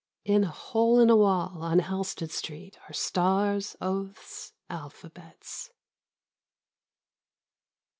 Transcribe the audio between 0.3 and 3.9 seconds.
a hole in a wall on Halsted Street are stars,